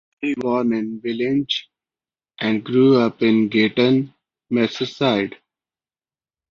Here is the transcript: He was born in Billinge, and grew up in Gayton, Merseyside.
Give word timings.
He 0.19 0.29
was 0.29 0.37
born 0.41 0.73
in 0.73 0.99
Billinge, 0.99 1.67
and 2.39 2.63
grew 2.63 2.95
up 2.97 3.21
in 3.21 3.49
Gayton, 3.49 4.11
Merseyside. 4.51 5.35